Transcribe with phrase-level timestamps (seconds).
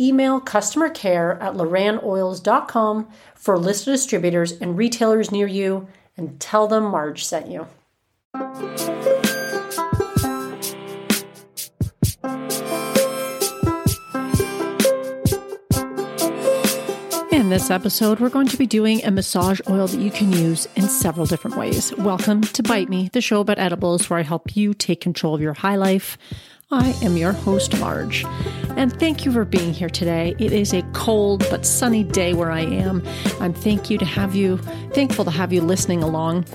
[0.00, 5.86] email customer care at lorannoils.com for a list of distributors and retailers near you
[6.16, 7.66] and tell them Marge sent you.
[17.30, 20.66] In this episode, we're going to be doing a massage oil that you can use
[20.76, 21.94] in several different ways.
[21.98, 25.40] Welcome to Bite Me, the show about edibles where I help you take control of
[25.40, 26.16] your high life.
[26.70, 28.24] I am your host, Marge,
[28.76, 30.34] and thank you for being here today.
[30.38, 33.02] It is a cold but sunny day where I am.
[33.38, 34.56] I'm thank you to have you,
[34.92, 36.46] thankful to have you listening along.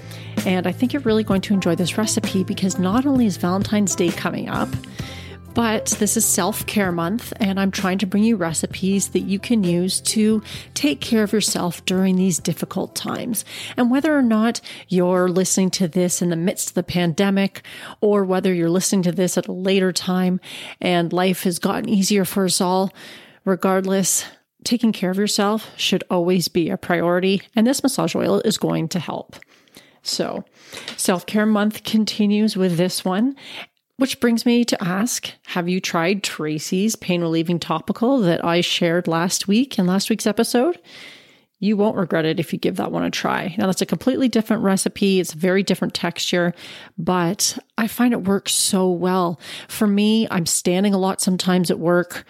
[0.48, 3.96] And I think you're really going to enjoy this recipe because not only is Valentine's
[3.96, 4.70] Day coming up,
[5.60, 9.40] but this is self care month, and I'm trying to bring you recipes that you
[9.40, 10.42] can use to
[10.74, 13.44] take care of yourself during these difficult times.
[13.76, 17.64] And whether or not you're listening to this in the midst of the pandemic,
[18.00, 20.40] or whether you're listening to this at a later time
[20.80, 22.94] and life has gotten easier for us all,
[23.44, 24.24] regardless,
[24.64, 27.42] taking care of yourself should always be a priority.
[27.54, 29.36] And this massage oil is going to help.
[30.04, 30.46] So,
[30.96, 33.36] self care month continues with this one.
[34.00, 39.10] Which brings me to ask Have you tried Tracy's pain relieving topical that I shared
[39.10, 40.80] last week in last week's episode?
[41.60, 43.54] You won't regret it if you give that one a try.
[43.58, 45.20] Now, that's a completely different recipe.
[45.20, 46.54] It's a very different texture,
[46.98, 49.38] but I find it works so well.
[49.68, 52.24] For me, I'm standing a lot sometimes at work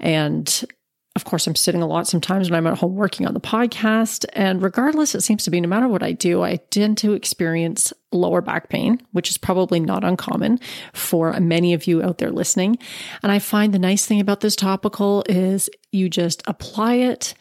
[0.00, 0.64] and
[1.14, 4.24] of course, I'm sitting a lot sometimes when I'm at home working on the podcast.
[4.32, 7.92] And regardless, it seems to be no matter what I do, I tend to experience
[8.12, 10.58] lower back pain, which is probably not uncommon
[10.94, 12.78] for many of you out there listening.
[13.22, 17.34] And I find the nice thing about this topical is you just apply it.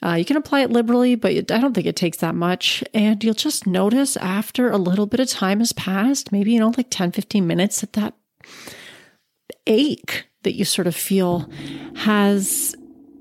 [0.00, 2.84] Uh, you can apply it liberally, but I don't think it takes that much.
[2.94, 6.72] And you'll just notice after a little bit of time has passed, maybe, you know,
[6.76, 8.14] like 10, 15 minutes, that that
[9.66, 11.50] ache that you sort of feel
[11.96, 12.76] has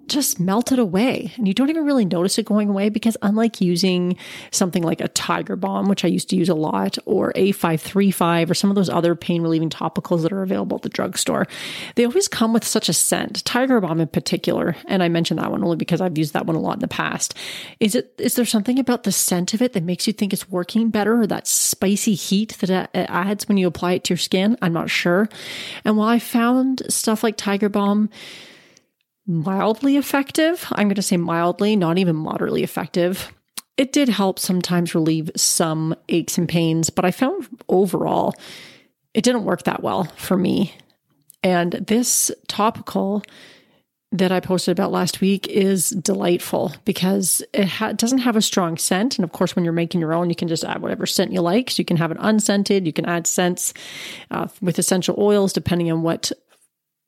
[0.07, 1.31] just melted away.
[1.37, 4.17] And you don't even really notice it going away because unlike using
[4.51, 8.53] something like a tiger balm which i used to use a lot or a535 or
[8.53, 11.47] some of those other pain relieving topicals that are available at the drugstore
[11.95, 13.43] they always come with such a scent.
[13.45, 16.55] Tiger balm in particular and i mentioned that one only because i've used that one
[16.55, 17.33] a lot in the past.
[17.79, 20.49] Is it is there something about the scent of it that makes you think it's
[20.49, 24.17] working better or that spicy heat that it adds when you apply it to your
[24.17, 24.57] skin?
[24.61, 25.29] I'm not sure.
[25.83, 28.09] And while i found stuff like tiger balm
[29.27, 30.65] mildly effective.
[30.71, 33.31] I'm going to say mildly, not even moderately effective.
[33.75, 38.33] It did help sometimes relieve some aches and pains, but I found overall
[39.13, 40.73] it didn't work that well for me.
[41.43, 43.23] And this topical
[44.13, 48.77] that I posted about last week is delightful because it ha- doesn't have a strong
[48.77, 49.17] scent.
[49.17, 51.41] And of course, when you're making your own, you can just add whatever scent you
[51.41, 51.69] like.
[51.69, 52.85] So you can have it unscented.
[52.85, 53.73] You can add scents
[54.31, 56.31] uh, with essential oils, depending on what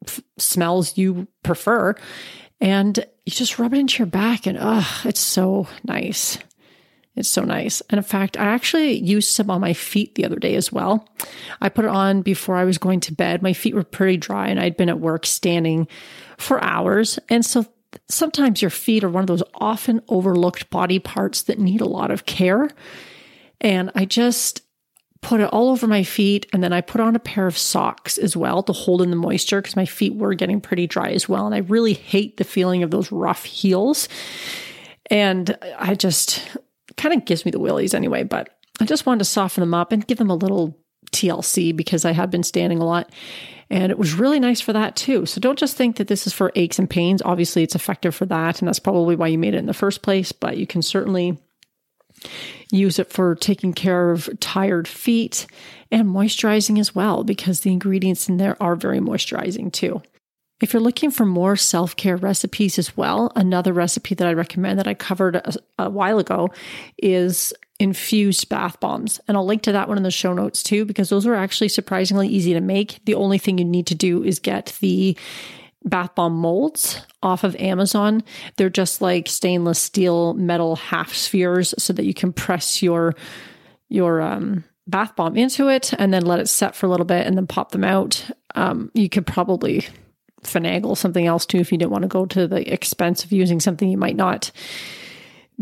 [0.06, 1.96] f- smells you prefer.
[2.62, 6.38] And you just rub it into your back, and oh, it's so nice.
[7.16, 7.82] It's so nice.
[7.90, 11.08] And in fact, I actually used some on my feet the other day as well.
[11.62, 13.42] I put it on before I was going to bed.
[13.42, 15.88] My feet were pretty dry, and I'd been at work standing
[16.38, 17.20] for hours.
[17.30, 17.66] And so
[18.08, 22.12] sometimes your feet are one of those often overlooked body parts that need a lot
[22.12, 22.70] of care.
[23.62, 24.62] And I just
[25.22, 28.18] put it all over my feet and then I put on a pair of socks
[28.18, 31.28] as well to hold in the moisture because my feet were getting pretty dry as
[31.28, 31.46] well.
[31.46, 34.08] And I really hate the feeling of those rough heels.
[35.12, 36.48] And I just
[36.96, 39.92] kind of gives me the willies anyway, but I just wanted to soften them up
[39.92, 40.78] and give them a little
[41.12, 43.12] TLC because I had been standing a lot.
[43.70, 45.26] And it was really nice for that too.
[45.26, 47.22] So don't just think that this is for aches and pains.
[47.24, 48.62] Obviously, it's effective for that.
[48.62, 51.38] And that's probably why you made it in the first place, but you can certainly
[52.72, 55.48] Use it for taking care of tired feet
[55.92, 60.02] and moisturizing as well, because the ingredients in there are very moisturizing too.
[60.62, 64.78] If you're looking for more self care recipes as well, another recipe that I recommend
[64.80, 66.50] that I covered a, a, while ago
[66.98, 69.22] is infused bath bombs.
[69.28, 71.70] And I'll link to that one in the show notes too, because those are actually
[71.70, 73.00] surprisingly easy to make.
[73.06, 75.18] The only thing you need to do is get the
[75.86, 78.24] bath bomb molds off of Amazon.
[78.58, 83.16] They're just like stainless steel metal half spheres so that you can press your
[83.88, 87.26] your um, bath bomb into it and then let it set for a little bit
[87.26, 88.30] and then pop them out.
[88.56, 89.88] Um, you could probably
[90.44, 93.60] finagle something else too if you didn't want to go to the expense of using
[93.60, 94.52] something you might not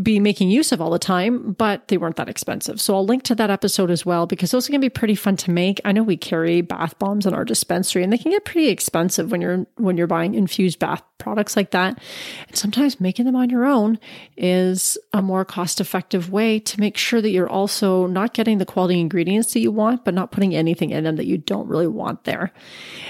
[0.02, 2.80] be making use of all the time, but they weren't that expensive.
[2.80, 5.16] So I'll link to that episode as well because those are going to be pretty
[5.16, 5.82] fun to make.
[5.86, 9.32] I know we carry bath bombs in our dispensary and they can get pretty expensive
[9.32, 12.00] when you're when you're buying infused bath products like that.
[12.48, 13.98] And sometimes making them on your own
[14.36, 19.00] is a more cost-effective way to make sure that you're also not getting the quality
[19.00, 22.24] ingredients that you want but not putting anything in them that you don't really want
[22.24, 22.54] there.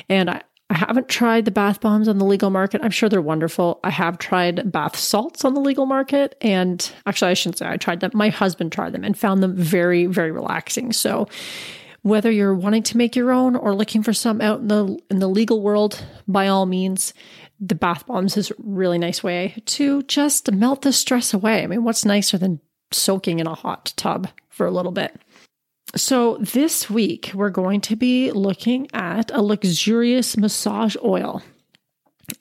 [0.07, 2.81] And I I haven't tried the bath bombs on the legal market.
[2.83, 3.79] I'm sure they're wonderful.
[3.83, 6.35] I have tried bath salts on the legal market.
[6.41, 8.11] And actually, I shouldn't say I tried them.
[8.13, 10.91] My husband tried them and found them very, very relaxing.
[10.91, 11.27] So,
[12.01, 15.19] whether you're wanting to make your own or looking for some out in the in
[15.19, 17.13] the legal world, by all means,
[17.59, 21.63] the bath bombs is a really nice way to just melt the stress away.
[21.63, 22.59] I mean, what's nicer than
[22.91, 25.19] soaking in a hot tub for a little bit?
[25.97, 31.41] So, this week we're going to be looking at a luxurious massage oil.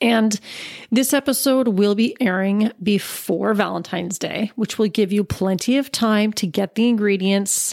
[0.00, 0.38] And
[0.90, 6.32] this episode will be airing before Valentine's Day, which will give you plenty of time
[6.34, 7.72] to get the ingredients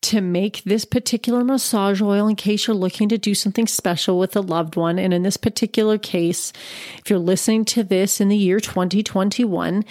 [0.00, 4.34] to make this particular massage oil in case you're looking to do something special with
[4.34, 4.98] a loved one.
[4.98, 6.52] And in this particular case,
[6.98, 9.84] if you're listening to this in the year 2021,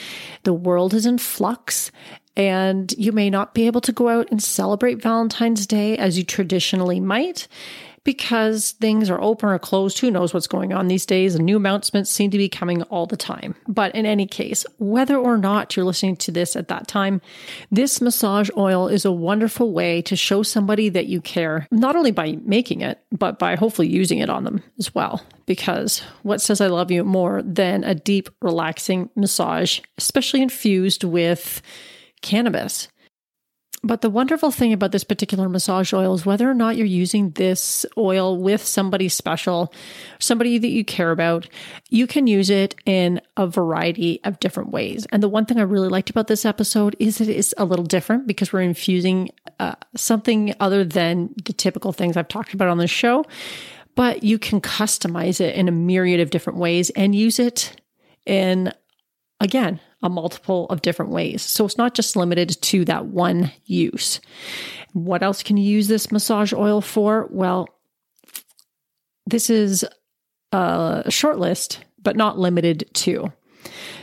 [0.44, 1.92] the world is in flux
[2.40, 6.24] and you may not be able to go out and celebrate Valentine's Day as you
[6.24, 7.50] traditionally might
[8.06, 10.00] because things are open or closed.
[10.00, 11.36] Who knows what's going on these days?
[11.36, 13.56] And new announcements seem to be coming all the time.
[13.68, 17.22] But in any case, whether or not you're listening to this at that time,
[17.72, 22.12] this massage oil is a wonderful way to show somebody that you care, not only
[22.12, 25.22] by making it, but by hopefully using it on them as well.
[25.46, 31.62] Because what says I love you more than a deep, relaxing massage, especially infused with
[32.21, 32.88] cannabis.
[33.81, 37.30] But the wonderful thing about this particular massage oil is whether or not you're using
[37.31, 39.74] this oil with somebody special,
[40.19, 41.48] somebody that you care about,
[41.88, 45.07] you can use it in a variety of different ways.
[45.12, 47.86] And the one thing I really liked about this episode is it is a little
[47.86, 49.30] different because we're infusing
[49.60, 53.24] uh, something other than the typical things I've talked about on the show.
[53.95, 57.80] But you can customize it in a myriad of different ways and use it
[58.25, 58.74] in,
[59.39, 61.42] again, a multiple of different ways.
[61.42, 64.22] So it's not just limited to that one use.
[64.94, 67.28] What else can you use this massage oil for?
[67.31, 67.68] Well,
[69.25, 69.86] this is
[70.51, 73.31] a short list, but not limited to.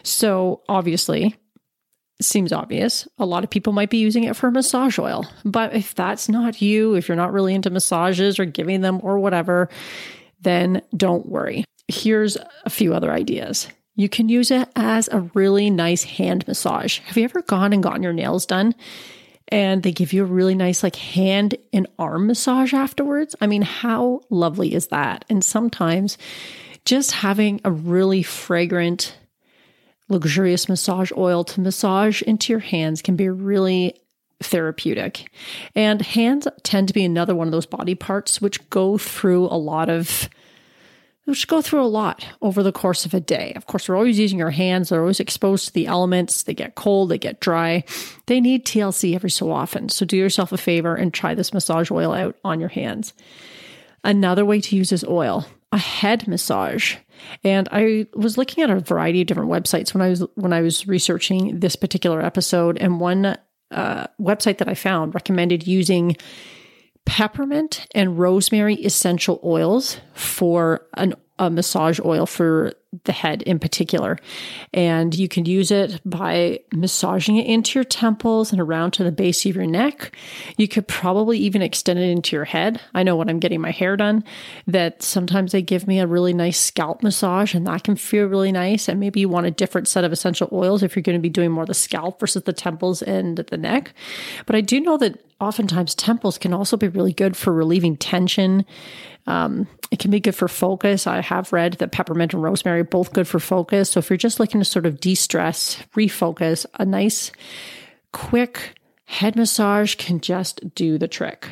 [0.03, 1.35] So obviously,
[2.21, 3.09] seems obvious.
[3.19, 5.27] A lot of people might be using it for massage oil.
[5.45, 9.19] But if that's not you, if you're not really into massages or giving them or
[9.19, 9.69] whatever,
[10.41, 11.65] then don't worry.
[11.89, 13.69] Here's a few other ideas.
[13.97, 16.99] You can use it as a really nice hand massage.
[17.01, 18.75] Have you ever gone and gotten your nails done?
[19.49, 23.35] And they give you a really nice, like, hand and arm massage afterwards.
[23.41, 25.25] I mean, how lovely is that?
[25.31, 26.19] And sometimes
[26.85, 29.17] just having a really fragrant,
[30.09, 33.99] luxurious massage oil to massage into your hands can be really
[34.41, 35.31] therapeutic.
[35.75, 39.57] And hands tend to be another one of those body parts which go through a
[39.57, 40.29] lot of
[41.27, 43.53] which go through a lot over the course of a day.
[43.57, 44.89] Of course, we're always using our hands.
[44.89, 46.45] They're always exposed to the elements.
[46.45, 47.85] They get cold, they get dry.
[48.27, 49.89] They need TLC every so often.
[49.89, 53.13] So do yourself a favor and try this massage oil out on your hands.
[54.05, 56.97] Another way to use this oil, a head massage.
[57.43, 60.61] And I was looking at a variety of different websites when I was when I
[60.61, 63.37] was researching this particular episode and one
[63.73, 66.17] uh, website that I found recommended using
[67.07, 72.73] peppermint and rosemary essential oils for an, a massage oil for
[73.05, 74.19] the head in particular.
[74.73, 79.13] And you can use it by massaging it into your temples and around to the
[79.13, 80.17] base of your neck.
[80.57, 82.81] You could probably even extend it into your head.
[82.95, 84.25] I know when I'm getting my hair done
[84.67, 88.53] that sometimes they give me a really nice scalp massage and that can feel really
[88.53, 88.89] nice.
[88.89, 91.29] And maybe you want a different set of essential oils if you're going to be
[91.29, 93.93] doing more the scalp versus the temples and the neck.
[94.47, 98.65] But I do know that oftentimes temples can also be really good for relieving tension.
[99.27, 101.07] Um, it can be good for focus.
[101.07, 103.91] I have read that peppermint and rosemary are both good for focus.
[103.91, 107.33] So if you're just looking to sort of de stress, refocus, a nice,
[108.13, 108.75] quick
[109.05, 111.49] head massage can just do the trick.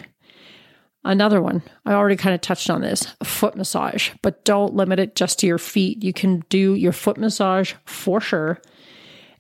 [1.05, 5.14] Another one, I already kind of touched on this foot massage, but don't limit it
[5.14, 6.03] just to your feet.
[6.03, 8.61] You can do your foot massage for sure.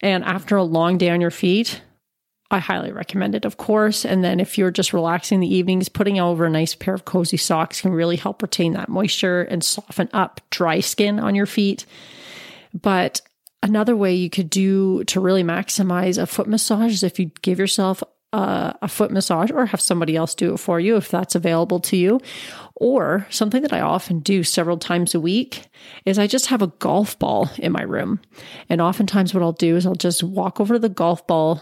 [0.02, 1.80] And after a long day on your feet,
[2.54, 4.04] I highly recommend it, of course.
[4.04, 7.36] And then if you're just relaxing the evenings, putting over a nice pair of cozy
[7.36, 11.84] socks can really help retain that moisture and soften up dry skin on your feet.
[12.72, 13.20] But
[13.60, 17.58] another way you could do to really maximize a foot massage is if you give
[17.58, 21.34] yourself a, a foot massage or have somebody else do it for you if that's
[21.34, 22.20] available to you.
[22.76, 25.66] Or something that I often do several times a week
[26.04, 28.20] is I just have a golf ball in my room.
[28.68, 31.60] And oftentimes, what I'll do is I'll just walk over to the golf ball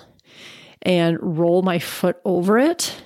[0.83, 3.03] and roll my foot over it.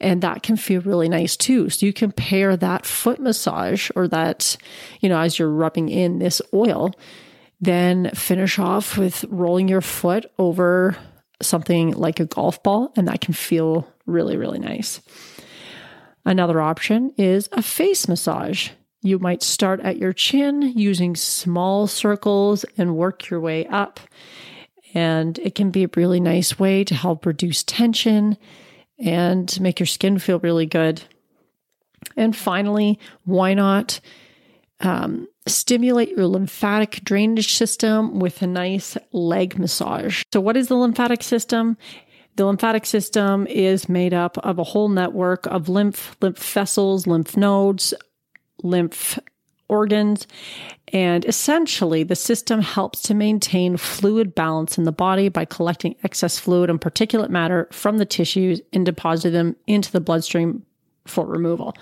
[0.00, 1.70] And that can feel really nice too.
[1.70, 4.56] So you can pair that foot massage or that,
[5.00, 6.92] you know, as you're rubbing in this oil,
[7.60, 10.96] then finish off with rolling your foot over
[11.40, 15.00] something like a golf ball, and that can feel really, really nice.
[16.24, 18.70] Another option is a face massage.
[19.02, 24.00] You might start at your chin using small circles and work your way up.
[24.94, 28.38] And it can be a really nice way to help reduce tension
[28.98, 31.02] and make your skin feel really good.
[32.16, 34.00] And finally, why not
[34.80, 40.22] um, stimulate your lymphatic drainage system with a nice leg massage.
[40.32, 41.76] So, what is the lymphatic system?
[42.36, 47.36] The lymphatic system is made up of a whole network of lymph, lymph vessels, lymph
[47.36, 47.94] nodes,
[48.62, 49.18] lymph
[49.74, 50.26] organs.
[50.92, 56.38] And essentially, the system helps to maintain fluid balance in the body by collecting excess
[56.38, 60.64] fluid and particulate matter from the tissues and depositing them into the bloodstream
[61.06, 61.74] for removal.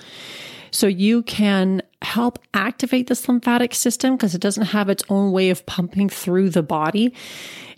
[0.70, 5.50] So you can help activate this lymphatic system because it doesn't have its own way
[5.50, 7.14] of pumping through the body.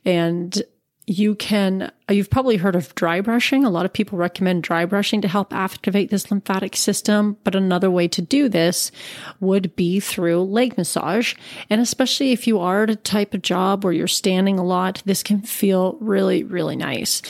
[0.05, 0.63] And
[1.07, 3.65] you can, you've probably heard of dry brushing.
[3.65, 7.37] A lot of people recommend dry brushing to help activate this lymphatic system.
[7.45, 8.91] But another way to do this
[9.39, 11.35] would be through leg massage.
[11.69, 15.03] And especially if you are at a type of job where you're standing a lot,
[15.05, 17.21] this can feel really, really nice.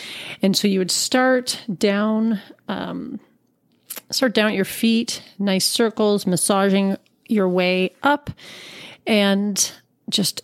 [0.41, 3.19] And so you would start down, um,
[4.11, 6.97] start down at your feet, nice circles, massaging
[7.29, 8.31] your way up,
[9.05, 9.73] and
[10.09, 10.43] just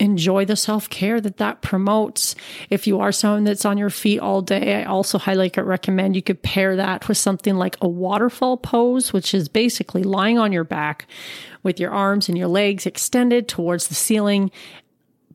[0.00, 2.34] enjoy the self care that that promotes.
[2.70, 6.22] If you are someone that's on your feet all day, I also highly recommend you
[6.22, 10.64] could pair that with something like a waterfall pose, which is basically lying on your
[10.64, 11.06] back
[11.62, 14.50] with your arms and your legs extended towards the ceiling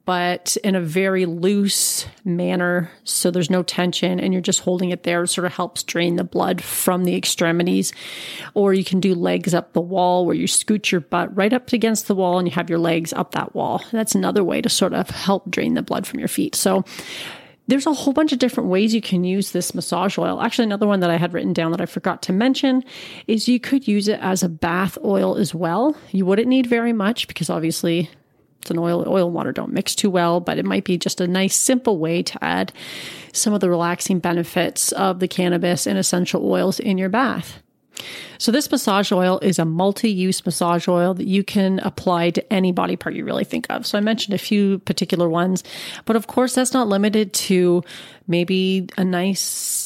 [0.05, 2.91] but in a very loose manner.
[3.03, 5.24] So there's no tension and you're just holding it there.
[5.24, 7.91] It sort of helps drain the blood from the extremities.
[8.53, 11.74] Or you can do legs up the wall where you scoot your butt right up
[11.74, 13.83] against the wall and you have your legs up that wall.
[13.91, 16.55] That's another way to sort of help drain the blood from your feet.
[16.55, 16.85] So
[17.67, 20.39] there's a whole bunch of different ways you can use this massage oil.
[20.39, 22.83] Actually, another one that I had written down that I forgot to mention
[23.25, 25.97] is you could use it as a bath oil as well.
[26.12, 28.12] You wouldn't need very much because obviously
[28.65, 31.22] it's an oil, oil and water don't mix too well, but it might be just
[31.22, 32.74] a nice, simple way to add
[33.31, 37.62] some of the relaxing benefits of the cannabis and essential oils in your bath.
[38.39, 42.53] So, this massage oil is a multi use massage oil that you can apply to
[42.53, 43.86] any body part you really think of.
[43.86, 45.63] So, I mentioned a few particular ones,
[46.05, 47.84] but of course, that's not limited to
[48.27, 49.85] maybe a nice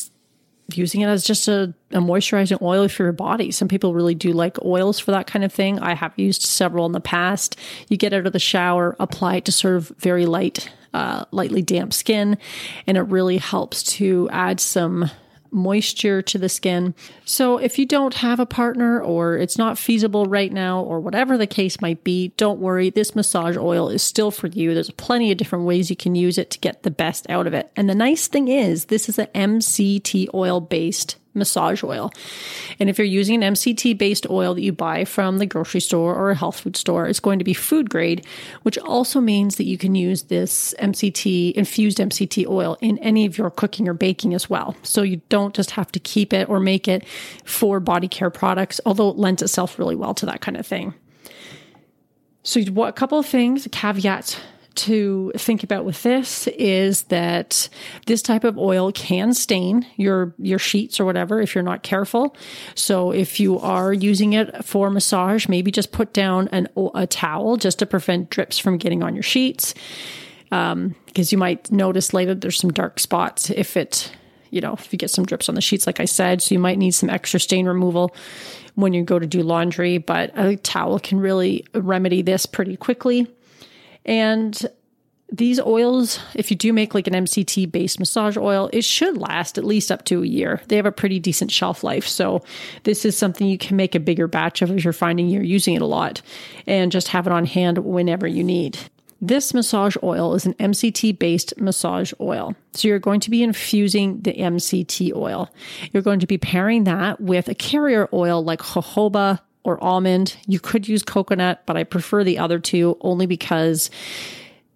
[0.78, 3.52] using it as just a, a, moisturizing oil for your body.
[3.52, 5.80] Some people really do like oils for that kind of thing.
[5.80, 7.58] I have used several in the past.
[7.88, 11.62] You get out of the shower, apply it to sort of very light, uh, lightly
[11.62, 12.38] damp skin,
[12.88, 15.10] and it really helps to add some
[15.52, 16.96] moisture to the skin.
[17.26, 21.38] So if you don't have a partner or it's not feasible right now or whatever
[21.38, 22.90] the case might be, don't worry.
[22.90, 24.74] This massage oil is still for you.
[24.74, 27.54] There's plenty of different ways you can use it to get the best out of
[27.54, 27.72] it.
[27.76, 32.12] And the nice thing is this is an MCT oil based massage oil.
[32.80, 36.14] And if you're using an MCT based oil that you buy from the grocery store
[36.14, 38.26] or a health food store, it's going to be food grade,
[38.64, 43.38] which also means that you can use this MCT infused MCT oil in any of
[43.38, 44.76] your cooking or baking as well.
[44.84, 47.06] So you don't just have to keep it or make it
[47.44, 50.94] for body care products, although it lends itself really well to that kind of thing.
[52.44, 54.38] So, what, a couple of things, caveats
[54.80, 57.68] to think about with this is that
[58.06, 62.36] this type of oil can stain your your sheets or whatever if you're not careful.
[62.76, 67.58] So if you are using it for massage, maybe just put down an a towel
[67.58, 69.74] just to prevent drips from getting on your sheets.
[70.52, 74.12] Um, because you might notice later there's some dark spots if it
[74.50, 76.60] you know if you get some drips on the sheets like i said so you
[76.60, 78.16] might need some extra stain removal
[78.74, 83.28] when you go to do laundry but a towel can really remedy this pretty quickly
[84.10, 84.68] and
[85.32, 89.60] these oils, if you do make like an MCT based massage oil, it should last
[89.60, 90.60] at least up to a year.
[90.68, 92.08] They have a pretty decent shelf life.
[92.08, 92.44] So,
[92.84, 95.76] this is something you can make a bigger batch of if you're finding you're using
[95.76, 96.24] it a lot
[96.66, 98.80] and just have it on hand whenever you need.
[99.22, 102.56] This massage oil is an MCT based massage oil.
[102.74, 105.52] So you're going to be infusing the MCT oil.
[105.92, 110.38] You're going to be pairing that with a carrier oil like jojoba or almond.
[110.48, 113.90] You could use coconut, but I prefer the other two only because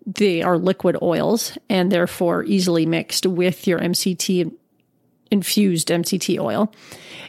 [0.05, 4.51] they are liquid oils and therefore easily mixed with your MCT
[5.31, 6.71] infused MCT oil.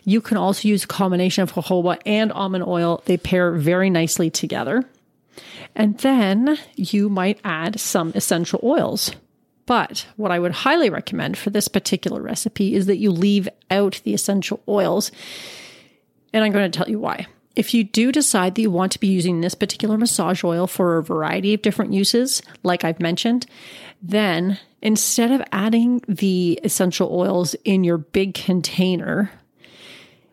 [0.04, 3.02] You can also use a combination of jojoba and almond oil.
[3.06, 4.84] They pair very nicely together.
[5.74, 9.10] And then you might add some essential oils.
[9.66, 14.00] But what I would highly recommend for this particular recipe is that you leave out
[14.04, 15.10] the essential oils.
[16.32, 17.26] And I'm going to tell you why.
[17.56, 20.98] If you do decide that you want to be using this particular massage oil for
[20.98, 23.46] a variety of different uses, like I've mentioned,
[24.02, 29.30] then instead of adding the essential oils in your big container,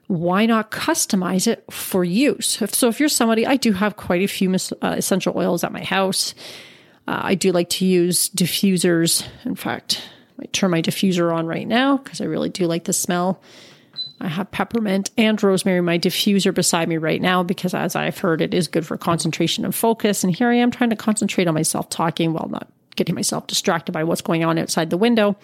[0.08, 2.62] why not customize it for use?
[2.72, 5.84] So, if you're somebody, I do have quite a few uh, essential oils at my
[5.84, 6.36] house.
[7.08, 9.26] Uh, I do like to use diffusers.
[9.46, 10.04] In fact,
[10.40, 13.42] I turn my diffuser on right now because I really do like the smell.
[14.22, 18.42] I have peppermint and rosemary, my diffuser beside me right now, because as I've heard,
[18.42, 20.24] it is good for concentration and focus.
[20.24, 23.92] And here I am trying to concentrate on myself talking while not getting myself distracted
[23.92, 25.36] by what's going on outside the window.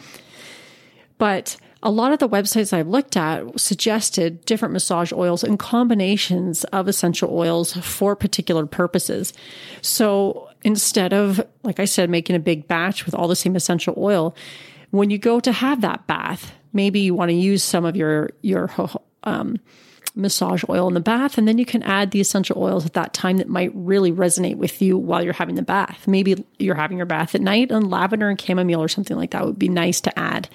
[1.17, 6.63] But a lot of the websites I've looked at suggested different massage oils and combinations
[6.65, 9.33] of essential oils for particular purposes.
[9.81, 13.93] So instead of, like I said, making a big batch with all the same essential
[13.97, 14.35] oil,
[14.91, 18.29] when you go to have that bath, maybe you want to use some of your
[18.41, 18.71] your
[19.23, 19.57] um,
[20.15, 23.13] massage oil in the bath, and then you can add the essential oils at that
[23.13, 26.07] time that might really resonate with you while you're having the bath.
[26.07, 29.45] Maybe you're having your bath at night, and lavender and chamomile or something like that
[29.45, 30.49] would be nice to add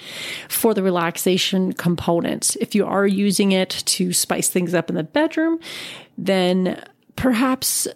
[0.49, 2.57] for the relaxation components.
[2.61, 5.61] If you are using it to spice things up in the bedroom,
[6.19, 6.83] then
[7.17, 7.87] perhaps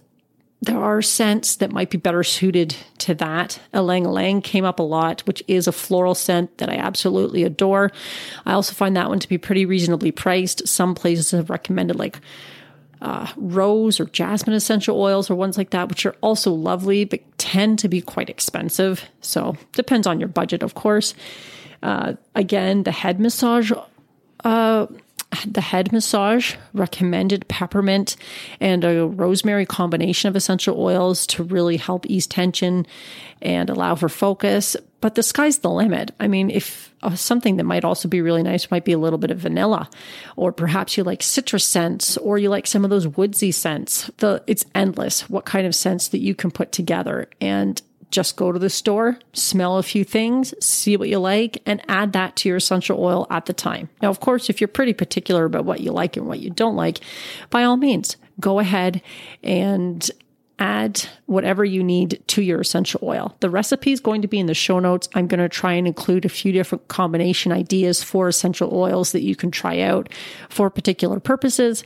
[0.67, 3.59] there are scents that might be better suited to that.
[3.73, 7.91] Ylang Ylang came up a lot, which is a floral scent that I absolutely adore.
[8.45, 10.67] I also find that one to be pretty reasonably priced.
[10.69, 12.21] Some places have recommended like
[13.01, 17.21] uh, rose or jasmine essential oils or ones like that, which are also lovely, but
[17.39, 19.05] tend to be quite expensive.
[19.21, 21.15] So depends on your budget, of course.
[21.83, 23.71] Uh, again, the head massage
[24.45, 24.87] uh,
[25.45, 28.17] the head massage, recommended peppermint
[28.61, 32.87] and a rosemary combination of essential oils to really help ease tension
[33.43, 34.77] and allow for focus.
[35.01, 36.13] But the sky's the limit.
[36.19, 39.19] I mean, if uh, something that might also be really nice might be a little
[39.19, 39.89] bit of vanilla,
[40.37, 44.11] or perhaps you like citrus scents, or you like some of those woodsy scents.
[44.17, 47.29] The it's endless what kind of scents that you can put together.
[47.41, 51.83] And just go to the store, smell a few things, see what you like, and
[51.89, 53.89] add that to your essential oil at the time.
[54.01, 56.77] Now, of course, if you're pretty particular about what you like and what you don't
[56.77, 57.01] like,
[57.51, 59.03] by all means, go ahead
[59.43, 60.09] and
[60.59, 63.37] add whatever you need to your essential oil.
[63.41, 65.09] The recipe is going to be in the show notes.
[65.15, 69.23] I'm going to try and include a few different combination ideas for essential oils that
[69.23, 70.09] you can try out
[70.49, 71.85] for particular purposes.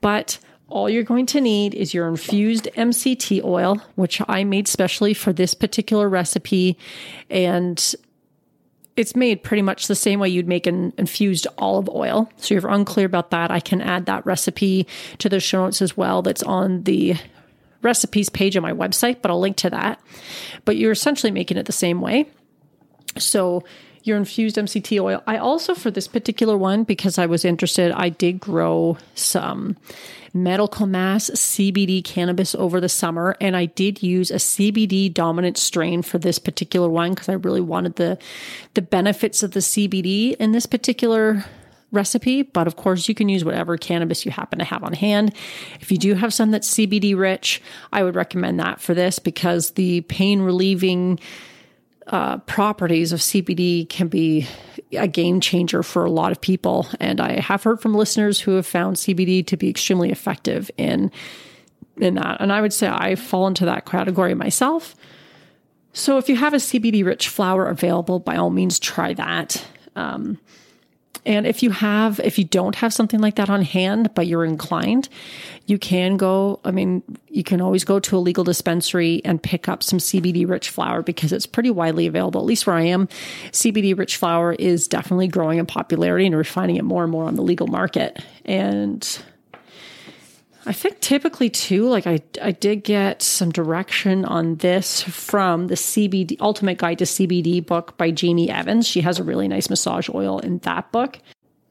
[0.00, 5.14] But all you're going to need is your infused MCT oil, which I made specially
[5.14, 6.78] for this particular recipe.
[7.30, 7.94] And
[8.96, 12.30] it's made pretty much the same way you'd make an infused olive oil.
[12.36, 14.86] So if you're unclear about that, I can add that recipe
[15.18, 16.22] to the show notes as well.
[16.22, 17.16] That's on the
[17.82, 20.00] recipes page on my website, but I'll link to that.
[20.64, 22.28] But you're essentially making it the same way.
[23.18, 23.64] So
[24.04, 25.22] your infused MCT oil.
[25.26, 29.76] I also, for this particular one, because I was interested, I did grow some
[30.34, 36.02] medical mass CBD cannabis over the summer, and I did use a CBD dominant strain
[36.02, 38.18] for this particular one because I really wanted the
[38.74, 41.44] the benefits of the CBD in this particular
[41.92, 45.32] recipe, but of course you can use whatever cannabis you happen to have on hand.
[45.80, 47.62] If you do have some that's CBD rich,
[47.92, 51.20] I would recommend that for this because the pain relieving
[52.08, 54.46] uh, properties of CBD can be
[54.92, 56.86] a game changer for a lot of people.
[57.00, 61.10] And I have heard from listeners who have found CBD to be extremely effective in
[61.96, 62.40] in that.
[62.40, 64.96] And I would say I fall into that category myself.
[65.92, 69.64] So if you have a CBD rich flower available, by all means try that.
[69.94, 70.38] Um,
[71.26, 74.44] and if you have, if you don't have something like that on hand, but you're
[74.44, 75.08] inclined,
[75.66, 79.68] you can go, I mean, you can always go to a legal dispensary and pick
[79.68, 82.40] up some CBD rich flower because it's pretty widely available.
[82.40, 83.08] At least where I am,
[83.52, 86.44] CBD rich flower is definitely growing in popularity and we're
[86.76, 88.22] it more and more on the legal market.
[88.44, 89.18] And
[90.66, 95.74] I think typically too, like I, I did get some direction on this from the
[95.74, 98.86] CBD Ultimate Guide to CBD book by Jamie Evans.
[98.86, 101.18] She has a really nice massage oil in that book.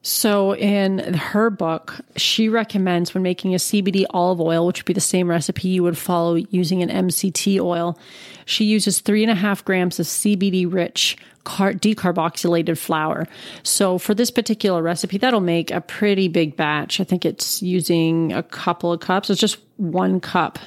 [0.06, 4.94] So in her book, she recommends when making a CBD olive oil, which would be
[4.94, 7.98] the same recipe you would follow using an MCT oil,
[8.46, 13.28] she uses three and a half grams of CBD rich car- decarboxylated flower.
[13.64, 17.00] So for this particular recipe, that'll make a pretty big batch.
[17.00, 19.30] I think it's using a couple of cups.
[19.30, 20.60] It's just one cup.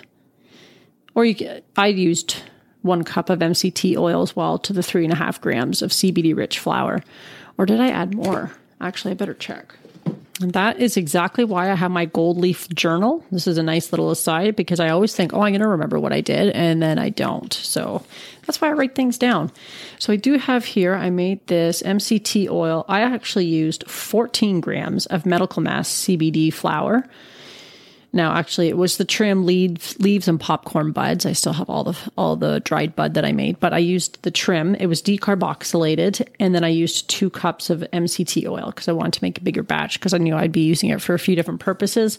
[1.14, 2.42] Or you, I used
[2.82, 5.90] one cup of MCT oil as well to the three and a half grams of
[5.90, 7.02] CBD rich flower.
[7.58, 8.52] Or did I add more?
[8.80, 9.74] Actually, I better check.
[10.40, 13.25] And that is exactly why I have my gold leaf journal.
[13.33, 15.99] This is a nice little aside because I always think, oh, I'm going to remember
[15.99, 17.53] what I did, and then I don't.
[17.53, 18.05] So
[18.44, 19.51] that's why I write things down.
[19.99, 22.85] So I do have here, I made this MCT oil.
[22.87, 27.09] I actually used 14 grams of medical mass CBD flower.
[28.16, 31.26] Now, actually, it was the trim leaves, leaves and popcorn buds.
[31.26, 34.22] I still have all the all the dried bud that I made, but I used
[34.22, 34.74] the trim.
[34.76, 39.12] It was decarboxylated, and then I used two cups of MCT oil because I wanted
[39.12, 41.37] to make a bigger batch because I knew I'd be using it for a few
[41.37, 42.18] different purposes.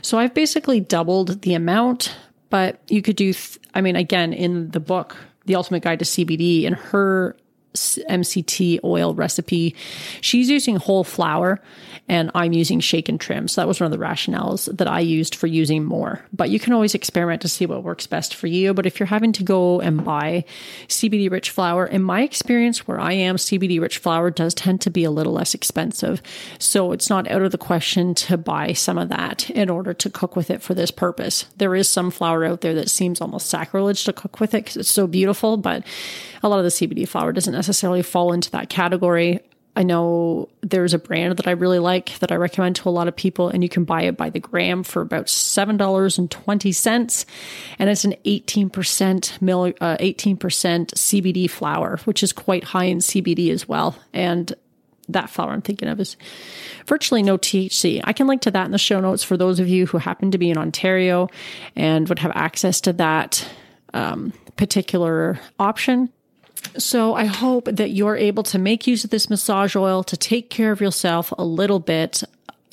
[0.00, 2.14] So I've basically doubled the amount,
[2.48, 3.32] but you could do.
[3.32, 7.36] Th- I mean, again, in the book, The Ultimate Guide to CBD, in her
[7.74, 9.74] MCT oil recipe.
[10.20, 11.60] She's using whole flower
[12.08, 13.48] and I'm using shake and trim.
[13.48, 16.20] So that was one of the rationales that I used for using more.
[16.32, 18.74] But you can always experiment to see what works best for you.
[18.74, 20.44] But if you're having to go and buy
[20.88, 24.90] CBD rich flower, in my experience where I am, CBD rich flower does tend to
[24.90, 26.20] be a little less expensive.
[26.58, 30.10] So it's not out of the question to buy some of that in order to
[30.10, 31.46] cook with it for this purpose.
[31.56, 34.76] There is some flower out there that seems almost sacrilege to cook with it because
[34.76, 35.84] it's so beautiful, but
[36.42, 39.40] a lot of the CBD flower doesn't necessarily fall into that category.
[39.74, 43.08] I know there's a brand that I really like that I recommend to a lot
[43.08, 46.30] of people, and you can buy it by the gram for about seven dollars and
[46.30, 47.24] twenty cents,
[47.78, 52.84] and it's an eighteen percent mil, uh, eighteen percent CBD flower, which is quite high
[52.84, 53.96] in CBD as well.
[54.12, 54.54] And
[55.08, 56.16] that flower I'm thinking of is
[56.86, 58.02] virtually no THC.
[58.04, 60.30] I can link to that in the show notes for those of you who happen
[60.32, 61.28] to be in Ontario
[61.76, 63.48] and would have access to that
[63.94, 66.10] um, particular option.
[66.78, 70.50] So I hope that you're able to make use of this massage oil to take
[70.50, 72.22] care of yourself a little bit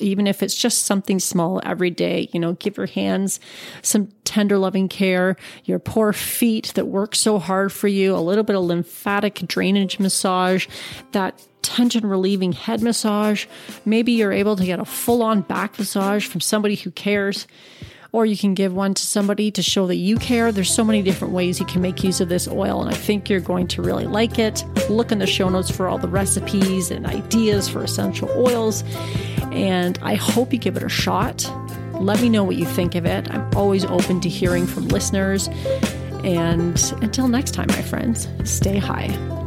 [0.00, 3.38] even if it's just something small every day, you know, give your hands
[3.82, 8.44] some tender loving care, your poor feet that work so hard for you, a little
[8.44, 10.66] bit of lymphatic drainage massage,
[11.12, 13.46] that tension relieving head massage.
[13.84, 17.46] Maybe you're able to get a full on back massage from somebody who cares
[18.12, 20.52] or you can give one to somebody to show that you care.
[20.52, 23.28] There's so many different ways you can make use of this oil, and I think
[23.30, 24.64] you're going to really like it.
[24.88, 28.84] Look in the show notes for all the recipes and ideas for essential oils,
[29.52, 31.50] and I hope you give it a shot.
[31.94, 33.30] Let me know what you think of it.
[33.30, 35.48] I'm always open to hearing from listeners.
[36.24, 39.39] And until next time, my friends, stay high.